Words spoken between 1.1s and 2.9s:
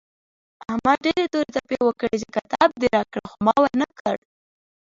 تورې تپې وکړې چې کتاب دې